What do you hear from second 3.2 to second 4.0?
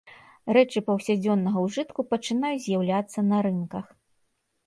на рынках.